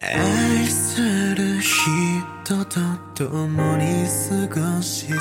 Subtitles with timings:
[0.00, 2.80] 愛する人と
[3.14, 5.14] 共に過ごして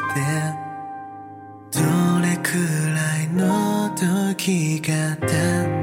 [1.71, 1.79] ど
[2.21, 2.53] れく
[2.93, 5.74] らいの時が経った？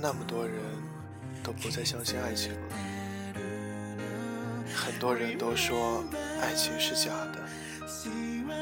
[0.00, 0.54] 那么多人
[1.42, 2.58] 都不再相信爱情了。
[4.74, 6.04] 很多人都说
[6.40, 7.40] 爱情是假的，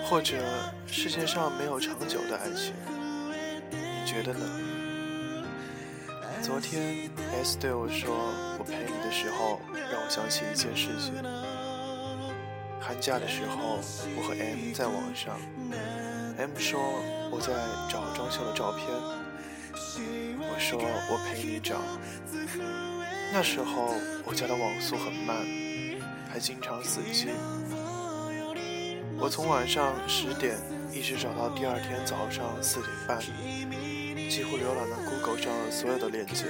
[0.05, 0.37] 或者
[0.87, 2.75] 世界上没有长久的爱情。
[3.71, 4.45] 你觉得呢？
[6.43, 7.11] 昨天
[7.43, 9.61] S 对我说我陪你的时候，
[9.91, 11.13] 让我想起一件事情。
[12.81, 13.81] 寒假的时候，
[14.17, 15.37] 我和 M 在网上
[16.39, 16.81] ，M 说
[17.33, 17.53] 我在
[17.91, 18.87] 找装修的照片，
[20.39, 21.81] 我说我陪你找。
[23.33, 25.37] 那时候我家的网速很慢，
[26.29, 27.29] 还经常死机。
[29.19, 30.59] 我从晚上十点
[30.93, 33.19] 一直找到第二天早上四点半，
[34.29, 36.45] 几乎浏览了 Google 上所有的链接，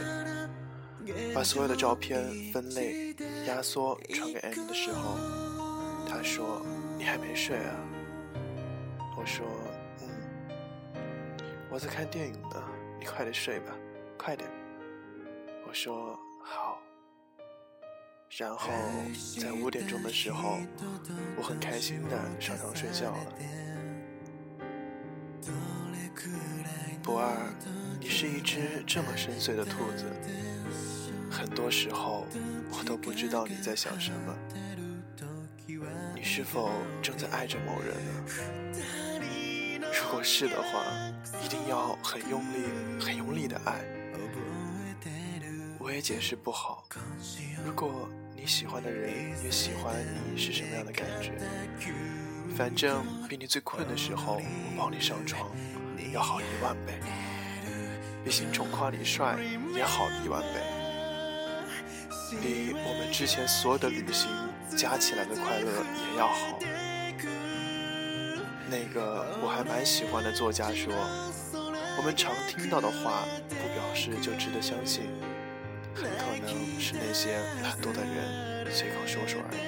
[1.35, 3.15] 把所有的照片分类、
[3.47, 5.17] 压缩传给 M 的时候，
[6.09, 6.61] 他说
[6.99, 7.75] ：“你还没睡啊？”
[9.17, 9.47] 我说
[10.03, 10.09] ：“嗯，
[11.71, 12.63] 我在看电影呢，
[13.07, 13.73] 快点睡吧，
[14.19, 14.51] 快点。”
[15.67, 16.81] 我说：“好。”
[18.37, 18.69] 然后
[19.41, 20.59] 在五点钟的时候，
[21.37, 23.33] 我很开心的上床睡觉了。
[27.03, 27.35] 不二，
[28.01, 30.05] 你是一只这么深邃的兔子，
[31.31, 32.27] 很多时候
[32.73, 34.37] 我都不知道你在想什么。
[36.15, 38.76] 你是否正在爱着某人呢？
[39.99, 40.85] 如果是的话，
[41.45, 42.67] 一定要很用力、
[43.01, 43.75] 很用力的爱。
[45.79, 46.85] 我也解释不好。
[47.65, 49.13] 如果你喜欢的人
[49.45, 49.95] 也喜欢
[50.33, 51.33] 你，是什么样的感觉？
[52.57, 55.51] 反正比你最困的时候我抱你上床
[56.13, 56.99] 要好一万倍，
[58.25, 59.39] 比新宠夸你帅
[59.75, 60.61] 也好一万倍，
[62.41, 64.29] 比我们之前所有的旅行
[64.77, 65.71] 加起来的快乐
[66.13, 66.59] 也要好。
[68.69, 70.93] 那个我还蛮喜欢的作家说，
[71.99, 75.05] 我们常听到的话，不表示就值得相信。
[75.95, 79.61] 很可能是那些懒惰的人随口说说而已。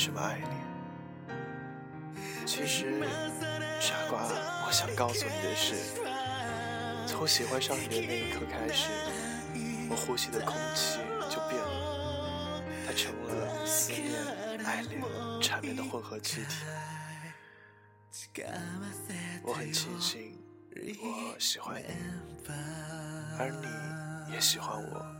[0.00, 0.46] 什么爱你？
[2.46, 3.04] 其实，
[3.78, 4.22] 傻瓜，
[4.66, 5.74] 我想告诉你的是，
[7.06, 8.88] 从喜欢上你的那一刻开始，
[9.90, 14.10] 我呼吸的空气就变了，它成为了思念、
[14.64, 15.02] 爱恋
[15.42, 16.64] 缠绵的混合气体。
[19.42, 20.42] 我很庆幸，
[21.02, 21.84] 我喜欢你，
[23.38, 25.19] 而你也喜欢我。